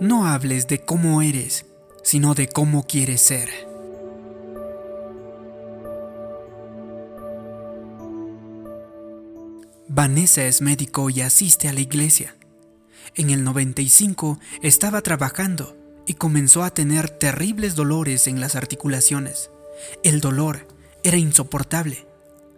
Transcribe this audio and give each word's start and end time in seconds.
No 0.00 0.26
hables 0.26 0.68
de 0.68 0.80
cómo 0.80 1.22
eres, 1.22 1.64
sino 2.02 2.34
de 2.34 2.48
cómo 2.48 2.86
quieres 2.86 3.22
ser. 3.22 3.48
Vanessa 9.88 10.44
es 10.44 10.60
médico 10.60 11.08
y 11.08 11.22
asiste 11.22 11.68
a 11.68 11.72
la 11.72 11.80
iglesia. 11.80 12.36
En 13.14 13.30
el 13.30 13.42
95 13.42 14.38
estaba 14.60 15.00
trabajando 15.00 15.74
y 16.06 16.12
comenzó 16.14 16.62
a 16.62 16.74
tener 16.74 17.08
terribles 17.08 17.74
dolores 17.74 18.26
en 18.26 18.38
las 18.38 18.54
articulaciones. 18.54 19.50
El 20.02 20.20
dolor 20.20 20.68
era 21.04 21.16
insoportable. 21.16 22.06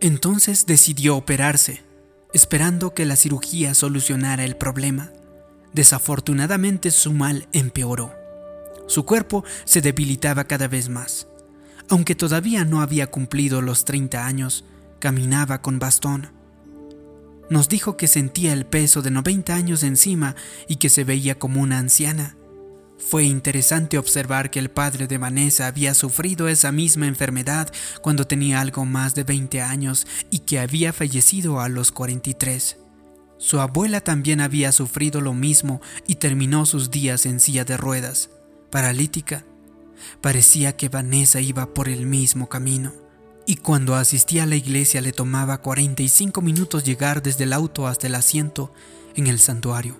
Entonces 0.00 0.66
decidió 0.66 1.16
operarse, 1.16 1.84
esperando 2.32 2.92
que 2.92 3.04
la 3.04 3.14
cirugía 3.14 3.74
solucionara 3.74 4.44
el 4.44 4.56
problema. 4.56 5.12
Desafortunadamente 5.72 6.90
su 6.90 7.12
mal 7.12 7.48
empeoró. 7.52 8.12
Su 8.86 9.04
cuerpo 9.04 9.44
se 9.64 9.80
debilitaba 9.80 10.44
cada 10.44 10.66
vez 10.66 10.88
más. 10.88 11.28
Aunque 11.88 12.14
todavía 12.14 12.64
no 12.64 12.82
había 12.82 13.08
cumplido 13.08 13.62
los 13.62 13.84
30 13.84 14.26
años, 14.26 14.64
caminaba 14.98 15.62
con 15.62 15.78
bastón. 15.78 16.32
Nos 17.50 17.68
dijo 17.68 17.96
que 17.96 18.06
sentía 18.06 18.52
el 18.52 18.66
peso 18.66 19.02
de 19.02 19.10
90 19.10 19.54
años 19.54 19.82
encima 19.82 20.36
y 20.68 20.76
que 20.76 20.88
se 20.88 21.04
veía 21.04 21.38
como 21.38 21.60
una 21.60 21.78
anciana. 21.78 22.36
Fue 22.98 23.24
interesante 23.24 23.98
observar 23.98 24.50
que 24.50 24.58
el 24.58 24.70
padre 24.70 25.06
de 25.06 25.18
Vanessa 25.18 25.66
había 25.66 25.94
sufrido 25.94 26.48
esa 26.48 26.70
misma 26.70 27.06
enfermedad 27.06 27.72
cuando 28.02 28.26
tenía 28.26 28.60
algo 28.60 28.84
más 28.84 29.14
de 29.14 29.24
20 29.24 29.62
años 29.62 30.06
y 30.30 30.40
que 30.40 30.60
había 30.60 30.92
fallecido 30.92 31.60
a 31.60 31.68
los 31.68 31.90
43. 31.92 32.76
Su 33.40 33.58
abuela 33.58 34.02
también 34.02 34.42
había 34.42 34.70
sufrido 34.70 35.22
lo 35.22 35.32
mismo 35.32 35.80
y 36.06 36.16
terminó 36.16 36.66
sus 36.66 36.90
días 36.90 37.24
en 37.24 37.40
silla 37.40 37.64
de 37.64 37.78
ruedas, 37.78 38.28
paralítica. 38.70 39.46
Parecía 40.20 40.76
que 40.76 40.90
Vanessa 40.90 41.40
iba 41.40 41.72
por 41.72 41.88
el 41.88 42.04
mismo 42.04 42.50
camino. 42.50 42.92
Y 43.46 43.56
cuando 43.56 43.94
asistía 43.94 44.42
a 44.42 44.46
la 44.46 44.56
iglesia 44.56 45.00
le 45.00 45.12
tomaba 45.12 45.62
45 45.62 46.42
minutos 46.42 46.84
llegar 46.84 47.22
desde 47.22 47.44
el 47.44 47.54
auto 47.54 47.86
hasta 47.86 48.08
el 48.08 48.14
asiento 48.14 48.74
en 49.16 49.26
el 49.26 49.38
santuario, 49.38 49.96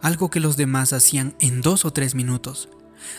algo 0.00 0.30
que 0.30 0.40
los 0.40 0.56
demás 0.56 0.94
hacían 0.94 1.36
en 1.40 1.60
dos 1.60 1.84
o 1.84 1.92
tres 1.92 2.14
minutos. 2.14 2.70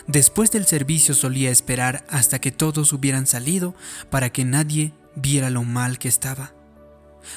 Después 0.08 0.50
del 0.50 0.66
servicio 0.66 1.14
solía 1.14 1.52
esperar 1.52 2.04
hasta 2.10 2.40
que 2.40 2.50
todos 2.50 2.92
hubieran 2.92 3.28
salido 3.28 3.76
para 4.10 4.30
que 4.30 4.44
nadie 4.44 4.94
viera 5.14 5.48
lo 5.48 5.62
mal 5.62 6.00
que 6.00 6.08
estaba. 6.08 6.53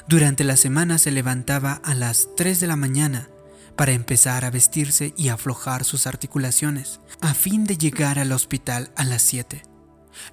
Durante 0.07 0.43
la 0.43 0.57
semana 0.57 0.97
se 0.97 1.11
levantaba 1.11 1.81
a 1.83 1.93
las 1.93 2.29
3 2.35 2.59
de 2.59 2.67
la 2.67 2.75
mañana 2.75 3.29
para 3.75 3.91
empezar 3.91 4.43
a 4.43 4.49
vestirse 4.49 5.13
y 5.15 5.29
aflojar 5.29 5.83
sus 5.83 6.07
articulaciones, 6.07 6.99
a 7.21 7.33
fin 7.33 7.65
de 7.65 7.77
llegar 7.77 8.19
al 8.19 8.31
hospital 8.31 8.91
a 8.95 9.03
las 9.03 9.21
7. 9.21 9.63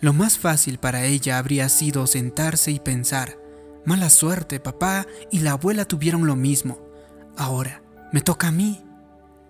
Lo 0.01 0.13
más 0.13 0.39
fácil 0.39 0.79
para 0.79 1.05
ella 1.05 1.39
habría 1.39 1.69
sido 1.69 2.07
sentarse 2.07 2.71
y 2.71 2.81
pensar, 2.81 3.39
mala 3.85 4.09
suerte, 4.09 4.61
papá 4.61 5.07
y 5.31 5.41
la 5.41 5.53
abuela 5.53 5.85
tuvieron 5.85 6.27
lo 6.27 6.37
mismo, 6.37 6.79
ahora 7.37 7.83
me 8.13 8.23
toca 8.23 8.49
a 8.49 8.53
mí. 8.53 8.83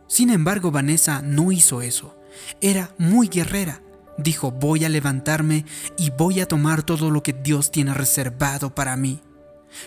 Sin 0.09 0.31
embargo, 0.31 0.71
Vanessa 0.71 1.23
no 1.23 1.53
hizo 1.53 1.81
eso, 1.81 2.19
era 2.61 2.95
muy 2.99 3.29
guerrera. 3.29 3.81
Dijo, 4.17 4.53
voy 4.53 4.85
a 4.85 4.89
levantarme 4.89 5.65
y 5.99 6.11
voy 6.11 6.41
a 6.41 6.47
tomar 6.47 6.85
todo 6.85 7.11
lo 7.11 7.23
que 7.23 7.33
Dios 7.33 7.73
tiene 7.73 7.95
reservado 7.95 8.75
para 8.75 8.97
mí. 8.97 9.21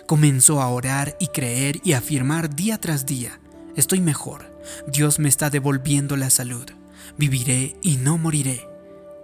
Comenzó 0.05 0.61
a 0.61 0.69
orar 0.69 1.15
y 1.19 1.27
creer 1.27 1.79
y 1.83 1.93
afirmar 1.93 2.55
día 2.55 2.79
tras 2.79 3.05
día, 3.05 3.39
estoy 3.75 4.01
mejor, 4.01 4.51
Dios 4.87 5.19
me 5.19 5.29
está 5.29 5.49
devolviendo 5.49 6.15
la 6.17 6.29
salud, 6.29 6.65
viviré 7.17 7.75
y 7.81 7.97
no 7.97 8.17
moriré. 8.17 8.67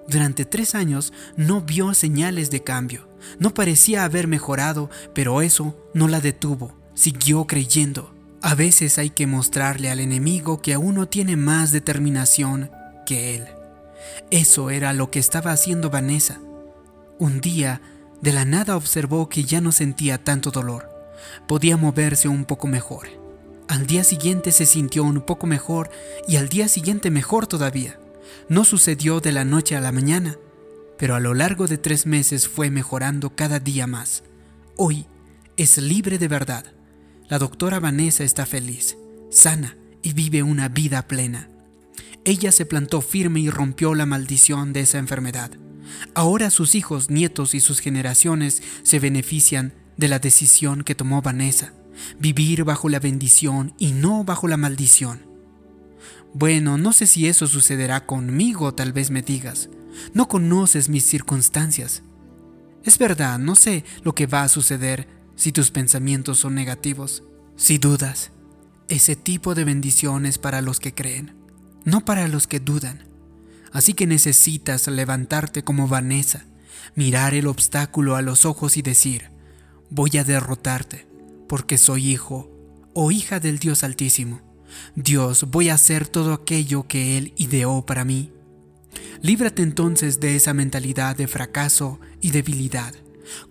Durante 0.08 0.46
tres 0.46 0.76
años 0.76 1.14
no 1.38 1.62
vio 1.62 1.94
señales 1.94 2.52
de 2.52 2.64
cambio, 2.64 3.08
no 3.40 3.54
parecía 3.54 4.04
haber 4.04 4.28
mejorado, 4.28 4.90
pero 5.14 5.42
eso 5.42 5.76
no 5.94 6.08
la 6.08 6.20
detuvo, 6.20 6.74
siguió 6.94 7.46
creyendo. 7.48 8.14
A 8.42 8.56
veces 8.56 8.98
hay 8.98 9.10
que 9.10 9.26
mostrarle 9.26 9.90
al 9.90 10.02
enemigo 10.02 10.62
que 10.62 10.76
uno 10.76 11.08
tiene 11.08 11.38
más 11.38 11.72
determinación 11.72 12.70
que 13.06 13.36
él. 13.36 13.46
Eso 14.32 14.70
era 14.70 14.92
lo 14.92 15.10
que 15.12 15.20
estaba 15.20 15.52
haciendo 15.52 15.90
Vanessa. 15.90 16.40
Un 17.20 17.40
día 17.40 17.82
de 18.24 18.32
la 18.32 18.46
nada 18.46 18.78
observó 18.78 19.28
que 19.28 19.44
ya 19.44 19.60
no 19.60 19.74
sentía 19.74 20.24
tanto 20.24 20.50
dolor. 20.50 20.90
Podía 21.46 21.76
moverse 21.76 22.30
un 22.30 22.46
poco 22.46 22.68
mejor. 22.68 23.10
Al 23.68 23.86
día 23.86 24.06
siguiente 24.06 24.54
se 24.54 24.66
sintió 24.66 25.04
un 25.04 25.20
poco 25.22 25.46
mejor 25.46 25.90
y 26.26 26.38
al 26.38 26.48
día 26.48 26.70
siguiente 26.70 27.12
mejor 27.12 27.48
todavía. 27.48 28.00
No 28.48 28.64
sucedió 28.64 29.20
de 29.20 29.34
la 29.34 29.44
noche 29.44 29.76
a 29.76 29.82
la 29.82 29.92
mañana, 29.92 30.38
pero 30.98 31.16
a 31.16 31.20
lo 31.20 31.34
largo 31.34 31.68
de 31.68 31.78
tres 31.78 32.06
meses 32.06 32.48
fue 32.48 32.70
mejorando 32.70 33.36
cada 33.36 33.60
día 33.60 33.88
más. 33.88 34.24
Hoy 34.78 35.06
es 35.58 35.78
libre 35.78 36.18
de 36.18 36.30
verdad. 36.30 36.64
La 37.28 37.40
doctora 37.40 37.82
Vanessa 37.82 38.24
está 38.24 38.46
feliz, 38.46 38.96
sana 39.32 39.76
y 40.02 40.14
vive 40.14 40.44
una 40.44 40.70
vida 40.70 41.10
plena. 41.10 41.50
Ella 42.24 42.54
se 42.54 42.66
plantó 42.66 43.02
firme 43.02 43.42
y 43.42 43.50
rompió 43.50 43.96
la 43.96 44.06
maldición 44.06 44.72
de 44.72 44.80
esa 44.80 44.98
enfermedad. 44.98 45.52
Ahora 46.14 46.50
sus 46.50 46.76
hijos, 46.76 47.10
nietos 47.10 47.54
y 47.54 47.60
sus 47.60 47.80
generaciones 47.80 48.62
se 48.84 49.00
benefician 49.00 49.74
de 49.98 50.08
la 50.08 50.20
decisión 50.20 50.84
que 50.84 50.96
tomó 50.96 51.22
Vanessa, 51.22 51.74
vivir 52.20 52.64
bajo 52.64 52.90
la 52.90 53.00
bendición 53.00 53.74
y 53.78 53.92
no 53.92 54.24
bajo 54.24 54.48
la 54.48 54.58
maldición. 54.58 55.22
Bueno, 56.34 56.78
no 56.78 56.94
sé 56.94 57.06
si 57.06 57.28
eso 57.28 57.46
sucederá 57.48 58.06
conmigo, 58.06 58.74
tal 58.74 58.92
vez 58.92 59.12
me 59.12 59.22
digas. 59.22 59.70
No 60.14 60.28
conoces 60.28 60.90
mis 60.90 61.06
circunstancias. 61.06 62.02
Es 62.84 62.98
verdad, 62.98 63.38
no 63.38 63.56
sé 63.56 63.86
lo 64.02 64.16
que 64.16 64.26
va 64.26 64.44
a 64.44 64.50
suceder 64.50 65.08
si 65.36 65.52
tus 65.52 65.70
pensamientos 65.70 66.40
son 66.40 66.56
negativos. 66.56 67.24
Si 67.56 67.78
dudas, 67.78 68.32
ese 68.90 69.16
tipo 69.16 69.54
de 69.54 69.64
bendición 69.64 70.26
es 70.26 70.40
para 70.40 70.62
los 70.62 70.80
que 70.80 70.94
creen, 70.94 71.36
no 71.86 72.04
para 72.04 72.28
los 72.28 72.48
que 72.48 72.60
dudan. 72.60 73.13
Así 73.74 73.94
que 73.94 74.06
necesitas 74.06 74.88
levantarte 74.88 75.64
como 75.64 75.88
Vanessa, 75.88 76.46
mirar 76.96 77.34
el 77.34 77.48
obstáculo 77.48 78.16
a 78.16 78.22
los 78.22 78.46
ojos 78.46 78.78
y 78.78 78.84
decir, 78.84 79.32
voy 79.90 80.16
a 80.18 80.24
derrotarte, 80.24 81.08
porque 81.50 81.80
soy 81.80 82.12
hijo 82.12 82.52
o 82.94 83.12
hija 83.12 83.40
del 83.40 83.58
Dios 83.58 83.84
Altísimo. 83.84 84.42
Dios, 84.96 85.48
voy 85.50 85.70
a 85.70 85.74
hacer 85.74 86.08
todo 86.08 86.34
aquello 86.34 86.88
que 86.88 87.18
Él 87.18 87.34
ideó 87.36 87.84
para 87.84 88.06
mí. 88.06 88.32
Líbrate 89.22 89.64
entonces 89.64 90.20
de 90.20 90.36
esa 90.36 90.54
mentalidad 90.54 91.16
de 91.16 91.28
fracaso 91.28 92.00
y 92.22 92.30
debilidad. 92.30 92.94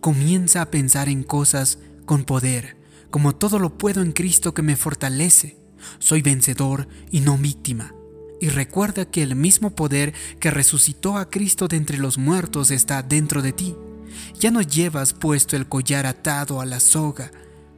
Comienza 0.01 0.63
a 0.63 0.71
pensar 0.71 1.09
en 1.09 1.25
cosas 1.25 1.79
con 2.07 2.25
poder, 2.25 2.77
como 3.11 3.35
todo 3.35 3.59
lo 3.59 3.77
puedo 3.77 4.03
en 4.03 4.13
Cristo 4.13 4.55
que 4.55 4.63
me 4.63 4.77
fortalece. 4.77 5.59
Soy 5.99 6.23
vencedor 6.23 6.87
y 7.11 7.21
no 7.21 7.37
víctima 7.37 7.93
y 8.43 8.49
recuerda 8.49 9.05
que 9.05 9.23
el 9.23 9.37
mismo 9.37 9.71
poder 9.71 10.15
que 10.41 10.51
resucitó 10.51 11.17
a 11.17 11.31
Cristo 11.31 11.69
de 11.69 11.77
entre 11.77 11.97
los 11.99 12.19
muertos 12.19 12.73
está 12.73 13.01
dentro 13.01 13.41
de 13.41 13.53
ti. 13.53 13.77
Ya 14.41 14.51
no 14.51 14.63
llevas 14.63 15.13
puesto 15.13 15.55
el 15.55 15.69
collar 15.69 16.07
atado 16.07 16.61
a 16.61 16.67
la 16.67 16.81
soga, 16.81 17.31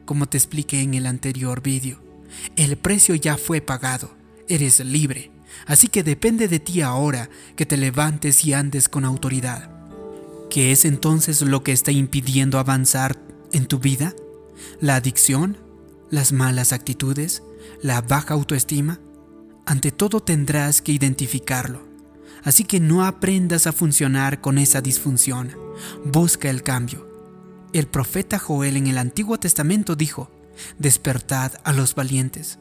como 0.05 0.25
te 0.25 0.39
expliqué 0.39 0.81
en 0.81 0.95
el 0.95 1.05
anterior 1.05 1.61
vídeo. 1.61 2.01
El 2.55 2.77
precio 2.77 3.13
ya 3.13 3.37
fue 3.37 3.61
pagado, 3.61 4.15
eres 4.49 4.79
libre, 4.79 5.29
así 5.67 5.87
que 5.87 6.01
depende 6.01 6.47
de 6.47 6.59
ti 6.59 6.81
ahora 6.81 7.29
que 7.55 7.67
te 7.67 7.77
levantes 7.77 8.43
y 8.43 8.53
andes 8.53 8.89
con 8.89 9.05
autoridad. 9.05 9.69
¿Qué 10.49 10.71
es 10.71 10.83
entonces 10.83 11.43
lo 11.43 11.63
que 11.63 11.73
está 11.73 11.91
impidiendo 11.91 12.57
avanzar 12.57 13.19
en 13.51 13.67
tu 13.67 13.77
vida? 13.77 14.15
¿La 14.81 14.95
adicción? 14.95 15.59
¿Las 16.09 16.31
malas 16.31 16.73
actitudes? 16.73 17.43
¿La 17.83 18.01
baja 18.01 18.33
autoestima? 18.33 18.99
Ante 19.65 19.91
todo 19.91 20.21
tendrás 20.21 20.81
que 20.81 20.91
identificarlo. 20.91 21.81
Así 22.43 22.63
que 22.63 22.79
no 22.79 23.03
aprendas 23.05 23.65
a 23.65 23.71
funcionar 23.73 24.39
con 24.39 24.57
esa 24.57 24.81
disfunción. 24.81 25.51
Busca 26.05 26.49
el 26.49 26.61
cambio. 26.61 27.09
El 27.73 27.87
profeta 27.87 28.37
Joel 28.37 28.77
en 28.77 28.87
el 28.87 28.97
Antiguo 28.97 29.39
Testamento 29.39 29.95
dijo, 29.95 30.31
despertad 30.77 31.53
a 31.63 31.73
los 31.73 31.95
valientes. 31.95 32.59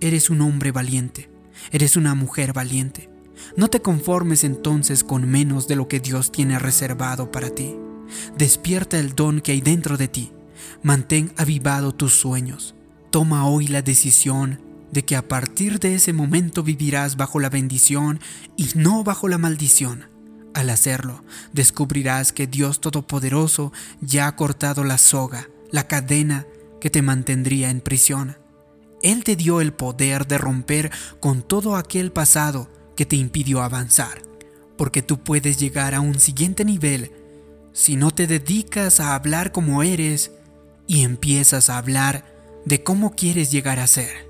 Eres 0.00 0.30
un 0.30 0.40
hombre 0.40 0.72
valiente. 0.72 1.30
Eres 1.70 1.96
una 1.96 2.14
mujer 2.14 2.52
valiente. 2.52 3.10
No 3.56 3.68
te 3.68 3.82
conformes 3.82 4.44
entonces 4.44 5.04
con 5.04 5.28
menos 5.28 5.68
de 5.68 5.76
lo 5.76 5.88
que 5.88 6.00
Dios 6.00 6.32
tiene 6.32 6.58
reservado 6.58 7.30
para 7.30 7.50
ti. 7.50 7.76
Despierta 8.36 8.98
el 8.98 9.14
don 9.14 9.40
que 9.40 9.52
hay 9.52 9.60
dentro 9.60 9.96
de 9.98 10.08
ti. 10.08 10.32
Mantén 10.82 11.32
avivado 11.36 11.94
tus 11.94 12.14
sueños. 12.14 12.74
Toma 13.10 13.46
hoy 13.46 13.68
la 13.68 13.82
decisión 13.82 14.67
de 14.92 15.04
que 15.04 15.16
a 15.16 15.28
partir 15.28 15.78
de 15.78 15.94
ese 15.94 16.12
momento 16.12 16.62
vivirás 16.62 17.16
bajo 17.16 17.40
la 17.40 17.50
bendición 17.50 18.20
y 18.56 18.68
no 18.74 19.04
bajo 19.04 19.28
la 19.28 19.38
maldición. 19.38 20.06
Al 20.54 20.70
hacerlo, 20.70 21.24
descubrirás 21.52 22.32
que 22.32 22.46
Dios 22.46 22.80
Todopoderoso 22.80 23.72
ya 24.00 24.26
ha 24.26 24.36
cortado 24.36 24.84
la 24.84 24.98
soga, 24.98 25.48
la 25.70 25.86
cadena 25.86 26.46
que 26.80 26.90
te 26.90 27.02
mantendría 27.02 27.70
en 27.70 27.80
prisión. 27.80 28.38
Él 29.02 29.24
te 29.24 29.36
dio 29.36 29.60
el 29.60 29.72
poder 29.72 30.26
de 30.26 30.38
romper 30.38 30.90
con 31.20 31.42
todo 31.42 31.76
aquel 31.76 32.10
pasado 32.10 32.68
que 32.96 33.06
te 33.06 33.16
impidió 33.16 33.62
avanzar, 33.62 34.22
porque 34.76 35.02
tú 35.02 35.18
puedes 35.18 35.58
llegar 35.58 35.94
a 35.94 36.00
un 36.00 36.18
siguiente 36.18 36.64
nivel 36.64 37.12
si 37.72 37.94
no 37.94 38.10
te 38.10 38.26
dedicas 38.26 38.98
a 38.98 39.14
hablar 39.14 39.52
como 39.52 39.84
eres 39.84 40.32
y 40.88 41.04
empiezas 41.04 41.70
a 41.70 41.78
hablar 41.78 42.24
de 42.64 42.82
cómo 42.82 43.14
quieres 43.14 43.52
llegar 43.52 43.78
a 43.78 43.86
ser. 43.86 44.27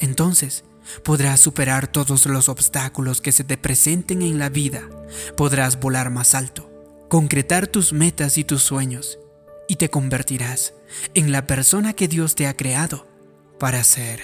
Entonces, 0.00 0.64
podrás 1.02 1.40
superar 1.40 1.88
todos 1.88 2.26
los 2.26 2.48
obstáculos 2.48 3.20
que 3.20 3.32
se 3.32 3.44
te 3.44 3.56
presenten 3.56 4.22
en 4.22 4.38
la 4.38 4.48
vida, 4.48 4.88
podrás 5.36 5.80
volar 5.80 6.10
más 6.10 6.34
alto, 6.34 6.70
concretar 7.08 7.66
tus 7.66 7.92
metas 7.92 8.38
y 8.38 8.44
tus 8.44 8.62
sueños, 8.62 9.18
y 9.68 9.76
te 9.76 9.90
convertirás 9.90 10.74
en 11.14 11.32
la 11.32 11.46
persona 11.46 11.92
que 11.92 12.08
Dios 12.08 12.34
te 12.34 12.46
ha 12.46 12.56
creado 12.56 13.06
para 13.58 13.84
ser. 13.84 14.20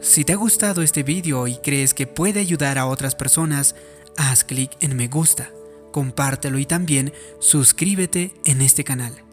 Si 0.00 0.24
te 0.24 0.34
ha 0.34 0.36
gustado 0.36 0.82
este 0.82 1.02
vídeo 1.02 1.48
y 1.48 1.56
crees 1.56 1.92
que 1.92 2.06
puede 2.06 2.38
ayudar 2.38 2.78
a 2.78 2.86
otras 2.86 3.16
personas, 3.16 3.74
haz 4.16 4.44
clic 4.44 4.70
en 4.80 4.94
me 4.94 5.08
gusta, 5.08 5.50
compártelo 5.90 6.58
y 6.58 6.66
también 6.66 7.12
suscríbete 7.40 8.34
en 8.44 8.62
este 8.62 8.84
canal. 8.84 9.25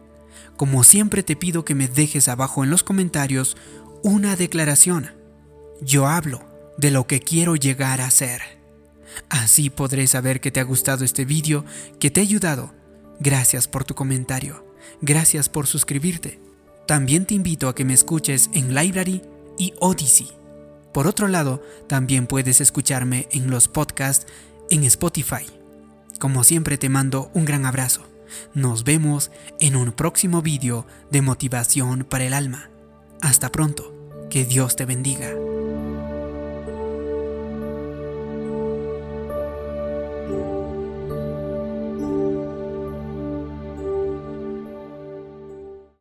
Como 0.56 0.84
siempre 0.84 1.22
te 1.22 1.36
pido 1.36 1.64
que 1.64 1.74
me 1.74 1.88
dejes 1.88 2.28
abajo 2.28 2.62
en 2.62 2.70
los 2.70 2.82
comentarios 2.84 3.56
una 4.02 4.36
declaración. 4.36 5.12
Yo 5.80 6.06
hablo 6.06 6.42
de 6.78 6.90
lo 6.90 7.06
que 7.06 7.20
quiero 7.20 7.56
llegar 7.56 8.00
a 8.00 8.10
ser. 8.10 8.42
Así 9.28 9.70
podré 9.70 10.06
saber 10.06 10.40
que 10.40 10.50
te 10.50 10.60
ha 10.60 10.64
gustado 10.64 11.04
este 11.04 11.24
vídeo, 11.24 11.64
que 11.98 12.10
te 12.10 12.20
ha 12.20 12.22
ayudado. 12.22 12.74
Gracias 13.20 13.68
por 13.68 13.84
tu 13.84 13.94
comentario. 13.94 14.64
Gracias 15.00 15.48
por 15.48 15.66
suscribirte. 15.66 16.40
También 16.86 17.26
te 17.26 17.34
invito 17.34 17.68
a 17.68 17.74
que 17.74 17.84
me 17.84 17.94
escuches 17.94 18.50
en 18.52 18.74
Library 18.74 19.22
y 19.58 19.72
Odyssey. 19.80 20.28
Por 20.92 21.06
otro 21.06 21.28
lado, 21.28 21.62
también 21.88 22.26
puedes 22.26 22.60
escucharme 22.60 23.28
en 23.32 23.50
los 23.50 23.68
podcasts 23.68 24.26
en 24.70 24.84
Spotify. 24.84 25.46
Como 26.20 26.44
siempre 26.44 26.78
te 26.78 26.88
mando 26.88 27.30
un 27.34 27.44
gran 27.44 27.66
abrazo. 27.66 28.13
Nos 28.54 28.84
vemos 28.84 29.30
en 29.60 29.76
un 29.76 29.92
próximo 29.92 30.42
vídeo 30.42 30.86
de 31.10 31.22
motivación 31.22 32.04
para 32.08 32.24
el 32.24 32.34
alma. 32.34 32.70
Hasta 33.20 33.50
pronto. 33.50 33.94
Que 34.30 34.44
Dios 34.44 34.76
te 34.76 34.84
bendiga. 34.84 35.32